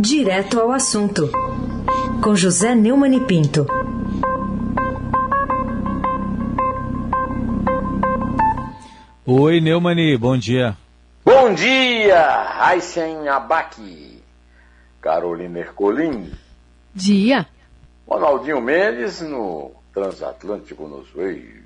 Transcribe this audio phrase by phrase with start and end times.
[0.00, 1.28] Direto ao assunto,
[2.22, 3.66] com José Neumann e Pinto.
[9.26, 10.76] Oi, Neumani, bom dia.
[11.24, 14.22] Bom dia, Aysen Abaki,
[15.02, 16.30] Carolina Ercolim.
[16.94, 17.48] Dia.
[18.06, 21.64] Ronaldinho Mendes no Transatlântico nos Veio.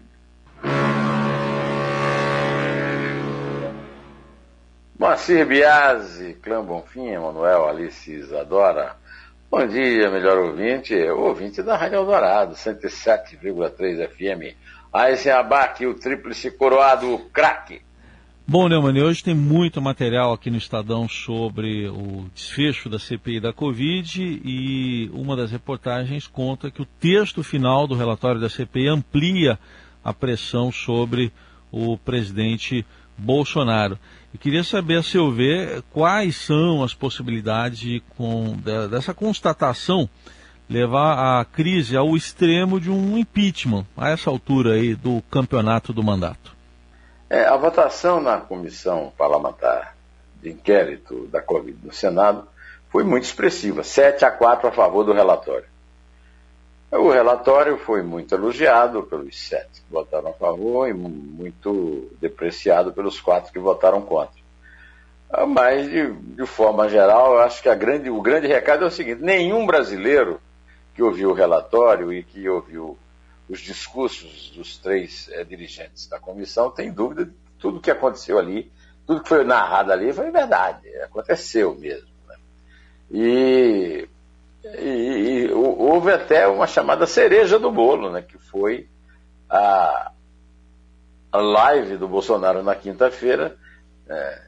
[5.03, 8.95] Moacir Biasi, Clã Bonfim, Emanuel Alice Isadora.
[9.51, 14.56] Bom dia, melhor ouvinte, ouvinte da Rádio Eldorado, 107,3 FM.
[14.92, 17.83] Aysen Abac, o tríplice coroado craque.
[18.47, 23.53] Bom, Neumann, hoje tem muito material aqui no Estadão sobre o desfecho da CPI da
[23.53, 29.59] Covid e uma das reportagens conta que o texto final do relatório da CPI amplia
[30.05, 31.33] a pressão sobre
[31.73, 32.87] o presidente
[33.19, 33.98] Bolsonaro.
[34.32, 38.56] Eu queria saber, a seu ver, quais são as possibilidades de, com,
[38.91, 40.08] dessa constatação
[40.69, 46.02] levar a crise ao extremo de um impeachment, a essa altura aí do campeonato do
[46.02, 46.56] mandato?
[47.28, 49.94] É, a votação na comissão parlamentar
[50.42, 52.48] de inquérito da Covid no Senado
[52.91, 55.72] foi muito expressiva, 7 a 4 a favor do relatório.
[56.93, 63.19] O relatório foi muito elogiado pelos sete que votaram a favor e muito depreciado pelos
[63.19, 64.43] quatro que votaram contra.
[65.31, 68.91] Ah, mas, de, de forma geral, eu acho que grande, o grande recado é o
[68.91, 70.39] seguinte: nenhum brasileiro
[70.95, 72.98] que ouviu o relatório e que ouviu
[73.48, 78.70] os discursos dos três é, dirigentes da comissão tem dúvida de tudo que aconteceu ali,
[79.07, 82.09] tudo que foi narrado ali foi verdade, aconteceu mesmo.
[82.29, 82.37] Né?
[83.11, 84.09] E
[84.64, 88.88] e, e, houve até uma chamada cereja do bolo, né, que foi
[89.48, 90.12] a,
[91.32, 93.56] a live do Bolsonaro na quinta-feira,
[94.08, 94.40] é,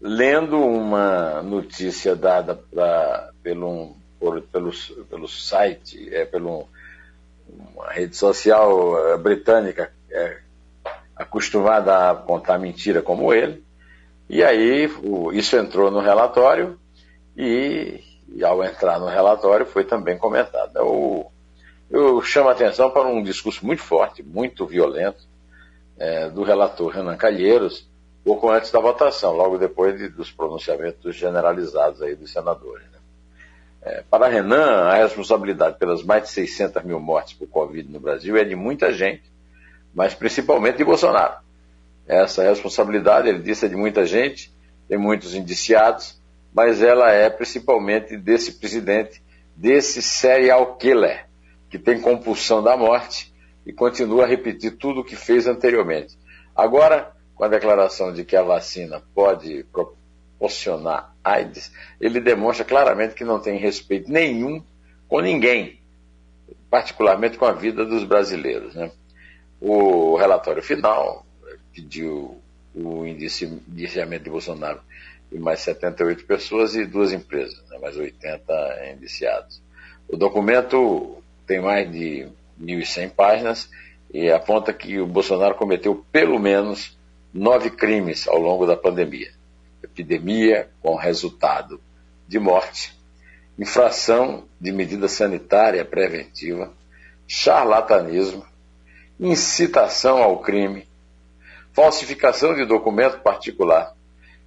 [0.00, 4.70] lendo uma notícia dada pra, pelo, por, pelo,
[5.10, 6.68] pelo site, é, pelo
[7.48, 10.38] uma rede social é, britânica é,
[11.14, 13.64] acostumada a contar mentira como ele,
[14.28, 16.78] e aí o, isso entrou no relatório
[17.36, 20.76] e e ao entrar no relatório foi também comentado.
[20.76, 21.30] Eu,
[21.90, 25.26] eu chamo a atenção para um discurso muito forte, muito violento,
[25.98, 27.88] é, do relator Renan Calheiros,
[28.24, 32.84] pouco antes da votação, logo depois de, dos pronunciamentos generalizados aí dos senadores.
[32.90, 32.98] Né?
[33.82, 38.36] É, para Renan, a responsabilidade pelas mais de 600 mil mortes por Covid no Brasil
[38.36, 39.22] é de muita gente,
[39.94, 41.36] mas principalmente de Bolsonaro.
[42.06, 44.52] Essa responsabilidade, ele disse, é de muita gente,
[44.88, 46.15] tem muitos indiciados,
[46.56, 49.22] mas ela é principalmente desse presidente,
[49.54, 51.26] desse serial killer,
[51.68, 53.30] que tem compulsão da morte
[53.66, 56.18] e continua a repetir tudo o que fez anteriormente.
[56.54, 63.24] Agora, com a declaração de que a vacina pode proporcionar AIDS, ele demonstra claramente que
[63.24, 64.62] não tem respeito nenhum
[65.06, 65.78] com ninguém,
[66.70, 68.74] particularmente com a vida dos brasileiros.
[68.74, 68.90] Né?
[69.60, 71.26] O relatório final
[71.74, 72.40] pediu
[72.74, 74.80] o indiciamento de Bolsonaro
[75.30, 79.62] e mais 78 pessoas e duas empresas, né, mais 80 indiciados.
[80.08, 82.28] O documento tem mais de
[82.60, 83.68] 1.100 páginas
[84.12, 86.96] e aponta que o Bolsonaro cometeu pelo menos
[87.32, 89.32] nove crimes ao longo da pandemia.
[89.82, 91.80] Epidemia com resultado
[92.26, 92.96] de morte,
[93.58, 96.72] infração de medida sanitária preventiva,
[97.26, 98.44] charlatanismo,
[99.18, 100.86] incitação ao crime,
[101.72, 103.95] falsificação de documento particular,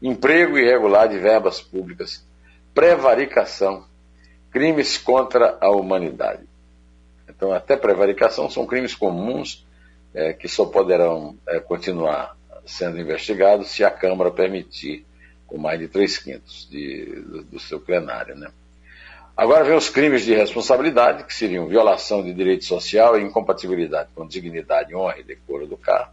[0.02, 2.26] emprego irregular de verbas públicas,
[2.74, 3.86] prevaricação,
[4.52, 6.44] crimes contra a humanidade.
[7.28, 9.66] Então, até prevaricação são crimes comuns
[10.14, 15.06] é, que só poderão é, continuar sendo investigados se a Câmara permitir,
[15.48, 18.36] com mais de três quintos de, do, do, seu plenário.
[18.36, 18.52] Né?
[19.36, 24.28] Agora vem os crimes de responsabilidade, que seriam violação de direito social e incompatibilidade com
[24.28, 26.12] dignidade, honra e decoro do carro.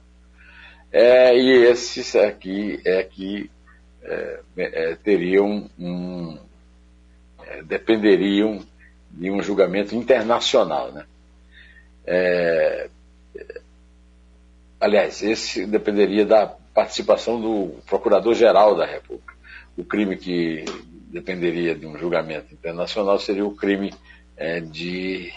[0.92, 3.50] É, e esses aqui é que
[5.02, 6.38] teriam um,
[7.46, 8.60] é, dependeriam
[9.10, 10.92] de um julgamento internacional.
[10.92, 11.06] Né?
[12.06, 12.88] É,
[14.80, 19.34] aliás, esse dependeria da participação do Procurador-Geral da República.
[19.76, 20.64] O crime que
[21.08, 23.94] dependeria de um julgamento internacional seria o crime
[24.36, 25.32] é, de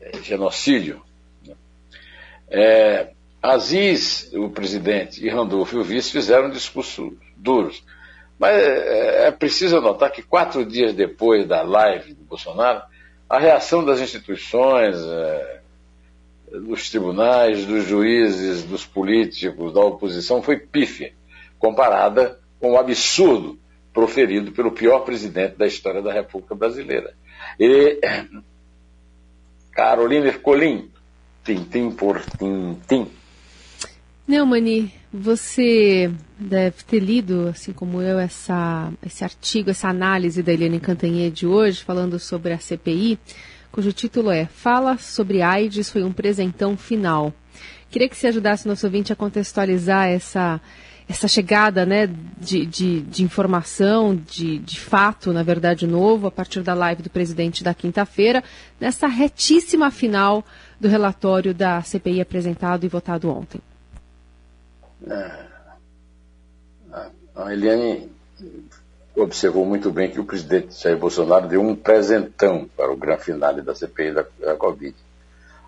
[0.00, 1.02] é, genocídio.
[1.46, 1.54] Né?
[3.42, 7.84] Aziz, o presidente, e Randolph, o vice, fizeram discursos duros.
[8.38, 12.82] Mas é, é preciso notar que quatro dias depois da live do Bolsonaro,
[13.28, 15.60] a reação das instituições, é,
[16.52, 21.12] dos tribunais, dos juízes, dos políticos, da oposição foi pífia,
[21.58, 23.58] comparada com o absurdo
[23.92, 27.14] proferido pelo pior presidente da história da República Brasileira.
[27.58, 27.98] E
[29.72, 30.90] Carolina Ercolim,
[31.44, 33.10] tintim por tintim.
[34.28, 40.80] Neumani, você deve ter lido, assim como eu, essa, esse artigo, essa análise da Eliane
[40.80, 43.20] Cantanhede hoje, falando sobre a CPI,
[43.70, 47.32] cujo título é Fala sobre AIDS foi um presentão final.
[47.88, 50.60] Queria que você ajudasse o nosso ouvinte a contextualizar essa,
[51.08, 56.62] essa chegada né, de, de, de informação, de, de fato, na verdade, novo, a partir
[56.62, 58.42] da live do presidente da quinta-feira,
[58.80, 60.44] nessa retíssima final
[60.80, 63.60] do relatório da CPI apresentado e votado ontem.
[65.04, 65.46] É.
[67.34, 68.10] A Eliane
[69.14, 73.62] observou muito bem que o presidente Jair Bolsonaro deu um presentão para o grande finale
[73.62, 74.94] da CPI da, da Covid.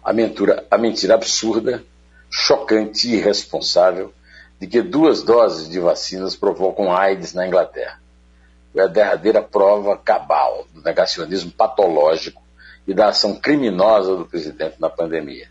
[0.03, 1.83] A mentira, a mentira absurda,
[2.31, 4.13] chocante e irresponsável
[4.59, 8.01] de que duas doses de vacinas provocam AIDS na Inglaterra.
[8.73, 12.43] Foi a derradeira prova cabal do negacionismo patológico
[12.87, 15.49] e da ação criminosa do presidente na pandemia.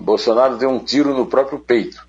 [0.00, 2.05] Bolsonaro deu um tiro no próprio peito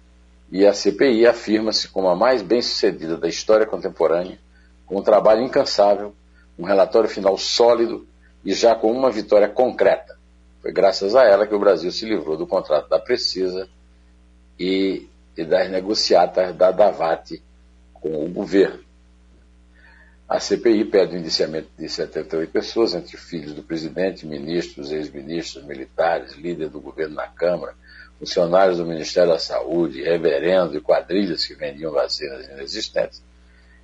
[0.51, 4.39] e a CPI afirma-se como a mais bem-sucedida da história contemporânea,
[4.85, 6.15] com um trabalho incansável,
[6.57, 8.07] um relatório final sólido
[8.43, 10.17] e já com uma vitória concreta.
[10.61, 13.67] Foi graças a ela que o Brasil se livrou do contrato da Precisa
[14.59, 17.43] e, e das negociatas da Davate
[17.93, 18.87] com o governo.
[20.27, 26.35] A CPI pede o indiciamento de 78 pessoas, entre filhos do presidente, ministros, ex-ministros, militares,
[26.35, 27.73] líder do governo na Câmara,
[28.19, 33.23] funcionários do Ministério da Saúde, reverendo e quadrilhas que vendiam vacinas inexistentes,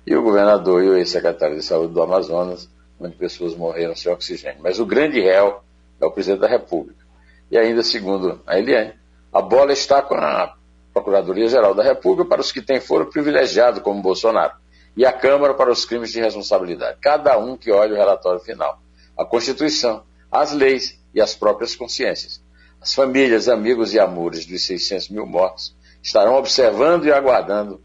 [0.06, 4.60] e o governador e o ex-secretário de Saúde do Amazonas, onde pessoas morreram sem oxigênio.
[4.62, 5.60] Mas o grande réu
[6.00, 7.04] é o presidente da República.
[7.50, 8.94] E ainda, segundo a Eliane,
[9.32, 10.54] a bola está com a
[10.92, 14.54] Procuradoria-Geral da República para os que têm foro privilegiado, como Bolsonaro,
[14.96, 16.98] e a Câmara para os crimes de responsabilidade.
[17.00, 18.78] Cada um que olhe o relatório final.
[19.16, 22.43] A Constituição, as leis e as próprias consciências.
[22.84, 27.80] As famílias, amigos e amores dos 600 mil mortos estarão observando e aguardando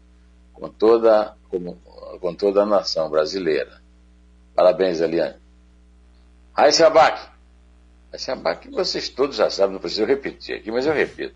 [0.52, 1.74] com toda, com,
[2.20, 3.80] com toda a nação brasileira.
[4.54, 5.36] Parabéns, Eliane.
[6.52, 7.18] Raíssa Abac.
[8.12, 11.34] Raíssa Abac, vocês todos já sabem, não preciso repetir aqui, mas eu repito.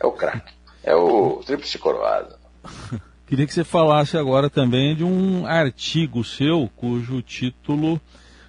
[0.00, 0.52] É o craque.
[0.82, 2.34] É o tríplice coroado.
[3.28, 8.00] Queria que você falasse agora também de um artigo seu, cujo título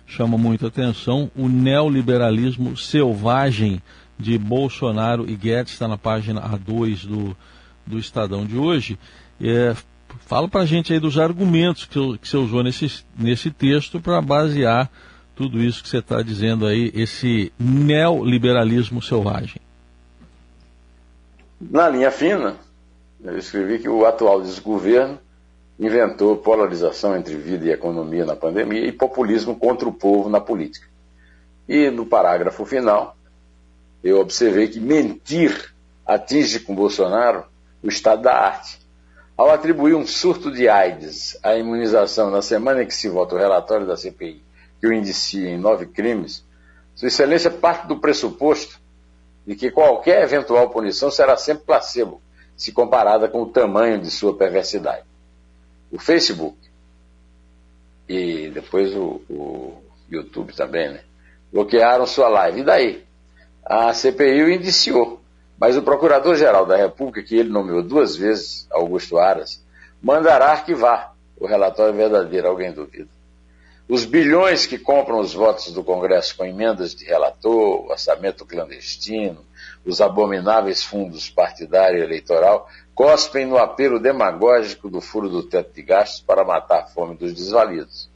[0.07, 3.81] chama muito atenção, o neoliberalismo selvagem
[4.17, 7.37] de Bolsonaro e Guedes, está na página A2 do,
[7.85, 8.97] do Estadão de hoje.
[9.41, 9.75] É,
[10.21, 14.21] fala para a gente aí dos argumentos que, que você usou nesse, nesse texto para
[14.21, 14.89] basear
[15.35, 19.61] tudo isso que você está dizendo aí, esse neoliberalismo selvagem.
[21.59, 22.55] Na linha fina,
[23.21, 25.19] eu escrevi que o atual desgoverno
[25.77, 30.87] inventou polarização entre vida e economia na pandemia e populismo contra o povo na política.
[31.67, 33.17] E no parágrafo final,
[34.09, 35.73] eu observei que mentir
[36.05, 37.45] atinge com Bolsonaro
[37.81, 38.79] o estado da arte.
[39.35, 43.37] Ao atribuir um surto de AIDS à imunização na semana em que se vota o
[43.37, 44.43] relatório da CPI,
[44.79, 46.45] que o indicia em nove crimes,
[46.93, 48.79] Sua Excelência parte do pressuposto
[49.45, 52.21] de que qualquer eventual punição será sempre placebo,
[52.55, 55.03] se comparada com o tamanho de sua perversidade.
[55.91, 56.57] O Facebook
[58.07, 61.01] e depois o, o YouTube também, né?
[61.51, 62.61] Bloquearam sua live.
[62.61, 63.05] E daí?
[63.65, 65.21] A CPI o indiciou.
[65.57, 69.63] Mas o Procurador-Geral da República, que ele nomeou duas vezes, Augusto Aras,
[70.01, 73.09] mandará arquivar o relatório verdadeiro, alguém duvida.
[73.87, 79.45] Os bilhões que compram os votos do Congresso com emendas de relator, orçamento clandestino,
[79.85, 85.83] os abomináveis fundos partidário e eleitoral, cospem no apelo demagógico do furo do teto de
[85.83, 88.09] gastos para matar a fome dos desvalidos.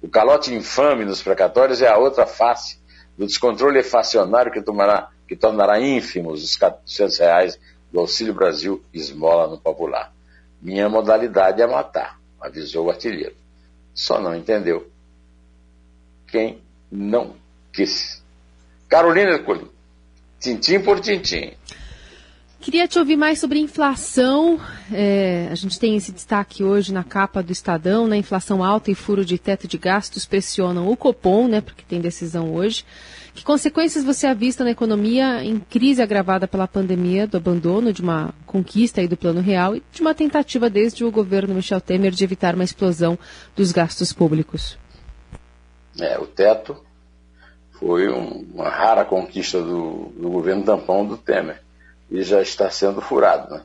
[0.00, 2.81] O calote infame nos precatórios é a outra face
[3.16, 7.60] do descontrole facionário que, tomará, que tornará ínfimos os 400 reais
[7.92, 10.12] do Auxílio Brasil esmola no popular.
[10.60, 13.34] Minha modalidade é matar, avisou o artilheiro.
[13.94, 14.90] Só não entendeu
[16.26, 17.34] quem não
[17.72, 18.22] quis.
[18.88, 19.68] Carolina Colim,
[20.40, 21.52] tintim por tintim.
[22.62, 24.60] Queria te ouvir mais sobre inflação.
[24.92, 28.16] É, a gente tem esse destaque hoje na capa do Estadão, né?
[28.16, 31.60] Inflação alta e furo de teto de gastos pressionam o Copom, né?
[31.60, 32.84] Porque tem decisão hoje.
[33.34, 38.32] Que consequências você avista na economia em crise agravada pela pandemia, do abandono de uma
[38.46, 42.22] conquista aí do Plano Real e de uma tentativa desde o governo Michel Temer de
[42.22, 43.18] evitar uma explosão
[43.56, 44.78] dos gastos públicos?
[45.98, 46.76] É, o teto
[47.72, 51.60] foi um, uma rara conquista do, do governo tampão do Temer
[52.12, 53.54] e já está sendo furado.
[53.54, 53.62] Né?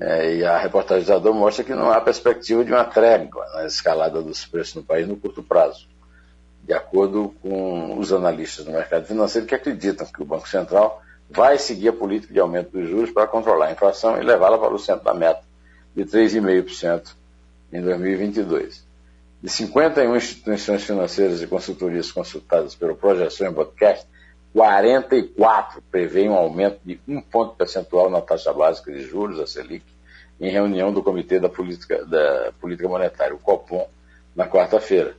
[0.00, 3.66] É, e a reportagem do Estadão mostra que não há perspectiva de uma trégua na
[3.66, 5.86] escalada dos preços no país no curto prazo,
[6.62, 11.58] de acordo com os analistas do mercado financeiro que acreditam que o Banco Central vai
[11.58, 14.78] seguir a política de aumento dos juros para controlar a inflação e levá-la para o
[14.78, 15.42] centro da meta
[15.94, 17.14] de 3,5%
[17.72, 18.84] em 2022.
[19.42, 24.06] De 51 instituições financeiras e consultorias consultadas pelo Projeção em Podcast,
[24.52, 29.84] 44 prevêem um aumento de um ponto percentual na taxa básica de juros, a Selic,
[30.40, 33.86] em reunião do Comitê da Política, da Política Monetária, o COPOM,
[34.34, 35.14] na quarta-feira.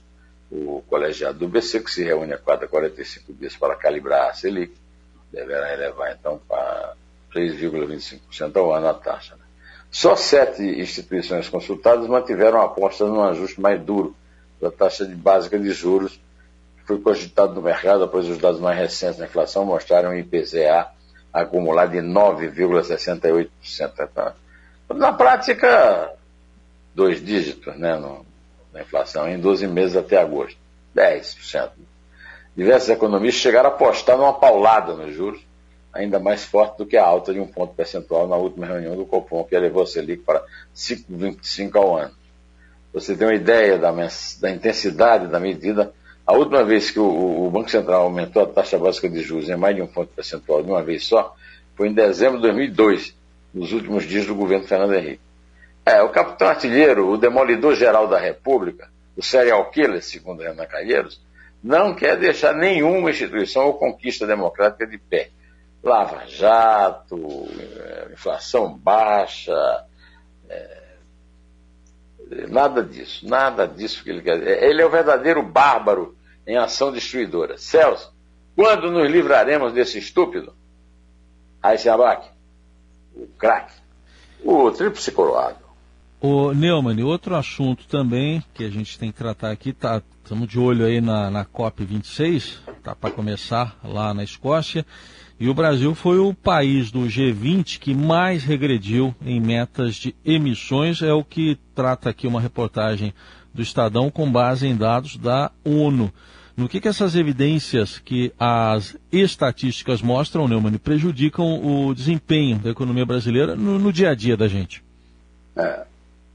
[0.51, 4.75] O colegiado do BC, que se reúne a cada 45 dias para calibrar a Selic,
[5.31, 6.95] deverá elevar então para
[7.33, 9.35] 3,25% ao ano a taxa.
[9.35, 9.41] Né?
[9.89, 14.13] Só sete instituições consultadas mantiveram apostas num ajuste mais duro
[14.59, 16.19] da taxa de básica de juros
[16.91, 20.89] foi cogitado no mercado após os dados mais recentes da inflação mostraram o IPCA
[21.31, 24.33] acumulado de 9,68%.
[24.83, 26.11] Então, na prática,
[26.93, 28.25] dois dígitos né, no,
[28.73, 30.59] na inflação, em 12 meses até agosto.
[30.93, 31.69] 10%.
[32.57, 35.39] Diversos economistas chegaram a apostar numa paulada nos juros,
[35.93, 39.05] ainda mais forte do que a alta de um ponto percentual na última reunião do
[39.05, 40.43] Copom, que elevou a Selic para
[40.75, 42.11] 5,25 ao ano.
[42.91, 43.93] Você tem uma ideia da,
[44.41, 45.93] da intensidade da medida
[46.31, 49.57] a última vez que o, o, Banco Central aumentou a taxa básica de juros em
[49.57, 51.35] mais de um ponto percentual de uma vez só
[51.75, 53.13] foi em dezembro de 2002,
[53.53, 55.19] nos últimos dias do governo Fernando Henrique.
[55.85, 61.21] É, o capitão artilheiro, o demolidor geral da República, o serial killer, segundo Renan Calheiros,
[61.61, 65.31] não quer deixar nenhuma instituição ou conquista democrática de pé.
[65.83, 67.45] Lava Jato,
[67.77, 69.83] é, inflação baixa,
[70.49, 70.81] é,
[72.47, 74.63] Nada disso, nada disso que ele quer dizer.
[74.63, 77.57] Ele é o verdadeiro bárbaro em ação destruidora.
[77.57, 78.13] Celso,
[78.55, 80.53] quando nos livraremos desse estúpido?
[81.61, 82.29] Aí se abaque.
[83.15, 83.73] O craque.
[84.43, 85.59] O tríplice coroado.
[86.19, 90.59] O Neumann, outro assunto também que a gente tem que tratar aqui, tá, estamos de
[90.59, 94.85] olho aí na, na COP26, tá para começar lá na Escócia.
[95.39, 101.01] E o Brasil foi o país do G20 que mais regrediu em metas de emissões,
[101.01, 103.11] é o que trata aqui uma reportagem
[103.53, 106.11] do Estadão com base em dados da ONU.
[106.55, 113.05] No que, que essas evidências que as estatísticas mostram, Neumann, prejudicam o desempenho da economia
[113.05, 114.83] brasileira no, no dia a dia da gente?
[115.55, 115.85] É,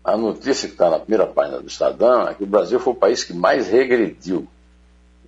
[0.03, 2.97] a notícia que está na primeira página do Estadão é que o Brasil foi o
[2.97, 4.49] país que mais regrediu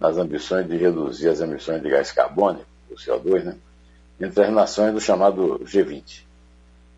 [0.00, 3.56] nas ambições de reduzir as emissões de gás carbônico, o CO2, né?
[4.20, 6.22] entre as nações do chamado G20.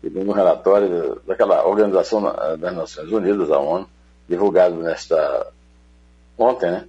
[0.01, 2.21] Segundo um relatório daquela Organização
[2.57, 3.87] das Nações Unidas, a ONU,
[4.31, 5.47] divulgado nesta
[6.37, 6.87] ontem, né?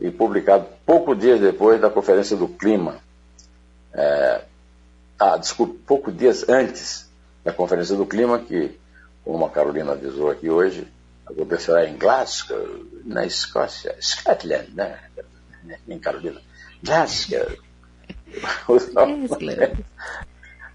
[0.00, 2.96] E publicado pouco dias depois da Conferência do Clima.
[3.92, 4.42] É,
[5.18, 7.08] ah, desculpe, pouco dias antes
[7.44, 8.78] da Conferência do Clima, que,
[9.24, 10.86] como a Carolina avisou aqui hoje,
[11.26, 14.98] acontecerá em Glasgow, na Escócia, Scotland, né?
[15.86, 16.40] Em Carolina.
[16.82, 17.46] Glasgow,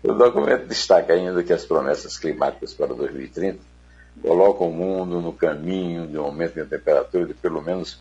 [0.04, 3.73] o documento destaca ainda que as promessas climáticas para 2030
[4.22, 8.00] colocam o mundo no caminho de um aumento de temperatura de pelo menos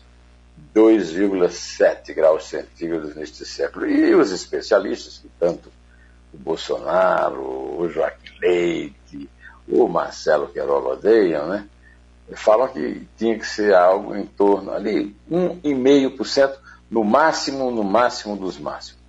[0.73, 3.87] 2,7 graus centígrados neste século.
[3.87, 5.69] E os especialistas, que tanto
[6.33, 9.29] o Bolsonaro, o Joaquim Leite,
[9.67, 11.67] o Marcelo Queiroga odeiam, né?
[12.35, 16.55] falam que tinha que ser algo em torno ali, 1,5%,
[16.89, 19.01] no máximo, no máximo dos máximos.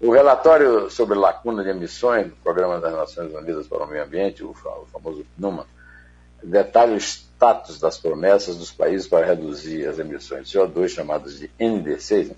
[0.00, 4.44] O relatório sobre lacuna de emissões do Programa das Nações Unidas para o Meio Ambiente,
[4.44, 5.66] o famoso PNUMA,
[6.42, 11.50] detalha o status das promessas dos países para reduzir as emissões de CO2, chamadas de
[11.58, 12.32] NDCs,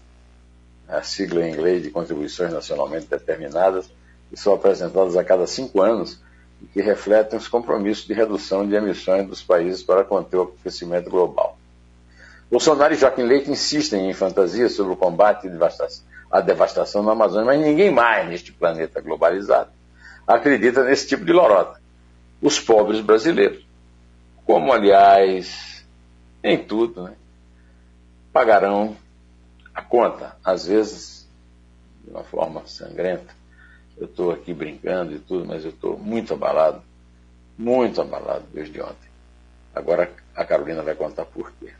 [0.88, 3.90] a sigla em inglês de contribuições nacionalmente determinadas,
[4.28, 6.20] que são apresentadas a cada cinco anos
[6.62, 11.08] e que refletem os compromissos de redução de emissões dos países para conter o aquecimento
[11.08, 11.56] global.
[12.50, 15.48] Bolsonaro e Joaquim Leite insistem em fantasias sobre o combate
[16.30, 19.70] a devastação na Amazônia, mas ninguém mais neste planeta globalizado
[20.26, 21.80] acredita nesse tipo de lorota.
[22.40, 23.64] Os pobres brasileiros,
[24.50, 25.86] como aliás
[26.42, 27.14] em tudo, né,
[28.32, 28.96] pagarão
[29.72, 31.28] a conta, às vezes
[32.02, 33.32] de uma forma sangrenta.
[33.96, 36.82] Eu estou aqui brincando e tudo, mas eu estou muito abalado,
[37.56, 39.08] muito abalado desde ontem.
[39.72, 41.70] Agora a Carolina vai contar por quê.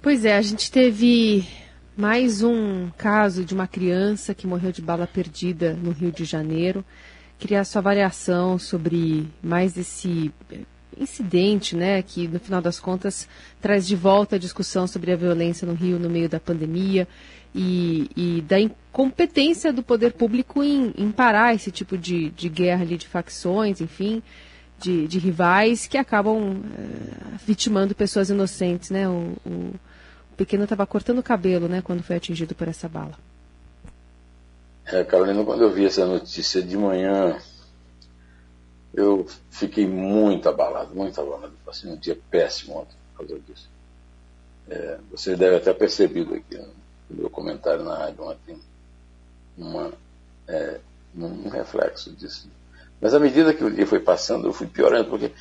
[0.00, 1.46] Pois é, a gente teve
[1.94, 6.82] mais um caso de uma criança que morreu de bala perdida no Rio de Janeiro.
[7.38, 10.32] Queria a sua avaliação sobre mais esse
[11.00, 13.28] incidente, né, que no final das contas
[13.60, 17.06] traz de volta a discussão sobre a violência no Rio no meio da pandemia
[17.54, 22.82] e, e da incompetência do poder público em, em parar esse tipo de, de guerra
[22.82, 24.22] ali, de facções, enfim,
[24.78, 29.08] de, de rivais que acabam é, vitimando pessoas inocentes, né?
[29.08, 29.74] O, o,
[30.32, 33.18] o pequeno estava cortando o cabelo, né, quando foi atingido por essa bala.
[34.86, 37.36] É, Carolina, quando eu vi essa notícia de manhã,
[38.94, 41.52] eu fiquei muito abalado, muito abalado.
[41.64, 43.68] Passei um dia péssimo ontem por causa disso.
[44.68, 46.72] É, você deve até percebido aqui no
[47.10, 48.58] meu comentário na rádio ontem
[49.56, 49.92] uma,
[50.46, 50.78] é,
[51.16, 52.48] um reflexo disso.
[53.00, 55.32] Mas à medida que o dia foi passando, eu fui piorando, porque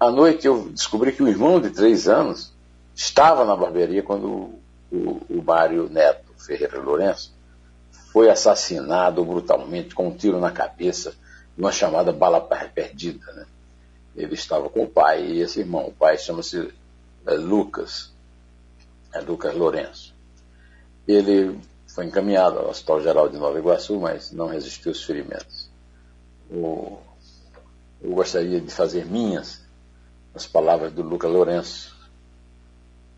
[0.00, 2.52] à noite eu descobri que o irmão de três anos
[2.94, 4.60] estava na barbearia quando o,
[4.92, 7.32] o, o Mário Neto Ferreira Lourenço
[8.12, 11.14] foi assassinado brutalmente com um tiro na cabeça
[11.56, 13.32] uma chamada bala perdida.
[13.32, 13.46] Né?
[14.16, 15.86] Ele estava com o pai e esse irmão.
[15.86, 16.72] O pai chama-se
[17.26, 18.12] é, Lucas,
[19.12, 20.14] é Lucas Lourenço.
[21.06, 25.70] Ele foi encaminhado ao Hospital Geral de Nova Iguaçu, mas não resistiu aos ferimentos.
[26.50, 26.98] O,
[28.02, 29.64] eu gostaria de fazer minhas
[30.34, 31.96] as palavras do Lucas Lourenço,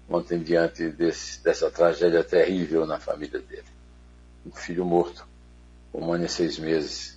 [0.08, 3.64] ontem diante desse, dessa tragédia terrível na família dele.
[4.44, 5.26] Um filho morto,
[5.90, 7.15] com um ano e seis meses,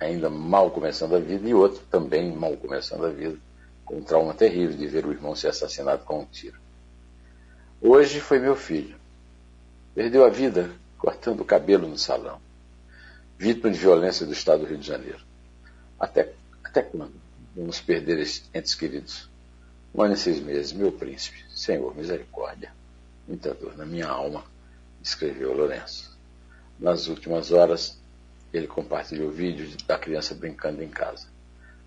[0.00, 3.36] ainda mal começando a vida, e outro também mal começando a vida,
[3.84, 6.58] com um trauma terrível de ver o irmão ser assassinado com um tiro.
[7.80, 8.96] Hoje foi meu filho.
[9.94, 12.40] Perdeu a vida cortando o cabelo no salão.
[13.38, 15.20] Vítima de violência do Estado do Rio de Janeiro.
[15.98, 16.32] Até,
[16.64, 17.14] até quando
[17.54, 18.18] vamos perder
[18.54, 19.28] entes queridos?
[19.94, 21.44] Um ano e seis meses, meu príncipe.
[21.50, 22.72] Senhor, misericórdia.
[23.26, 24.44] Muita dor na minha alma,
[25.02, 26.18] escreveu Lourenço.
[26.78, 27.99] Nas últimas horas,
[28.52, 31.28] ele compartilhou vídeos da criança brincando em casa.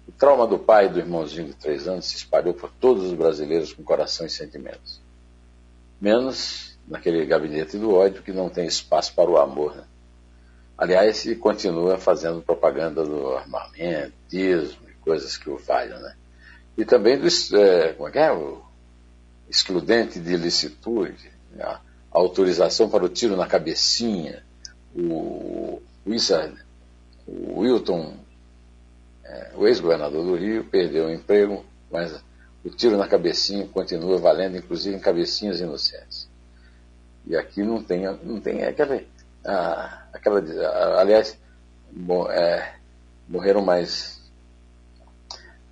[0.08, 3.14] O trauma do pai e do irmãozinho de três anos se espalhou por todos os
[3.14, 5.02] brasileiros com coração e sentimentos.
[6.00, 9.76] Menos naquele gabinete do ódio que não tem espaço para o amor.
[9.76, 9.84] Né?
[10.78, 16.00] Aliás, se continua fazendo propaganda do armamentismo e coisas que o valham.
[16.00, 16.16] Né?
[16.78, 17.28] E também do
[17.58, 18.32] é, como é que é?
[18.32, 18.62] o
[19.50, 21.64] excludente de ilicitude, né?
[21.64, 21.80] a
[22.12, 24.44] autorização para o tiro na cabecinha,
[24.94, 26.56] o Wizard,
[27.26, 28.18] o Wilton,
[29.24, 32.24] é, o ex-governador do Rio, perdeu o emprego, mas
[32.64, 36.30] o tiro na cabecinha continua valendo, inclusive em cabecinhas inocentes.
[37.26, 39.02] E aqui não tem, não tem aquela,
[39.46, 41.38] a, aquela a, aliás,
[41.92, 42.76] bom, é,
[43.28, 44.22] morreram mais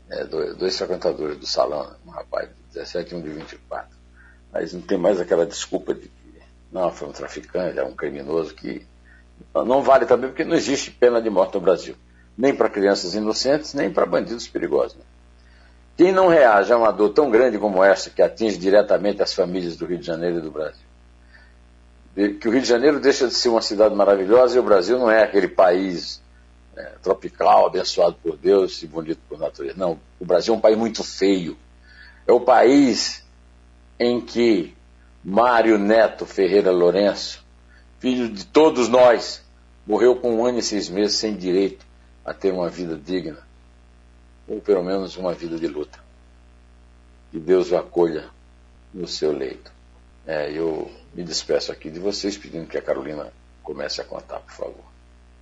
[0.10, 3.90] é, dois, dois, frequentadores do salão, um rapaz de 17 e um de 24.
[4.52, 6.42] Mas não tem mais aquela desculpa de que
[6.72, 8.86] não, foi um traficante, é um criminoso que
[9.54, 11.96] não vale também porque não existe pena de morte no Brasil.
[12.38, 14.96] Nem para crianças inocentes, nem para bandidos perigosos.
[14.98, 15.04] Né?
[15.98, 19.76] Quem não reage a uma dor tão grande como essa, que atinge diretamente as famílias
[19.76, 20.86] do Rio de Janeiro e do Brasil?
[22.16, 25.10] Que o Rio de Janeiro deixa de ser uma cidade maravilhosa e o Brasil não
[25.10, 26.22] é aquele país
[26.76, 29.76] né, tropical, abençoado por Deus e bonito por natureza.
[29.78, 31.58] Não, o Brasil é um país muito feio.
[32.28, 33.26] É o país
[34.00, 34.76] em que
[35.24, 37.41] Mário Neto Ferreira Lourenço
[38.02, 39.44] filho de todos nós,
[39.86, 41.86] morreu com um ano e seis meses sem direito
[42.26, 43.38] a ter uma vida digna,
[44.48, 46.00] ou pelo menos uma vida de luta.
[47.32, 48.28] Que Deus o acolha
[48.92, 49.72] no seu leito.
[50.26, 53.32] É, eu me despeço aqui de vocês, pedindo que a Carolina
[53.64, 54.86] comece a contar, por favor.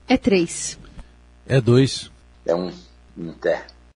[0.08, 0.78] É três.
[1.48, 2.12] É dois.
[2.46, 2.72] É um.
[3.18, 3.66] Um té.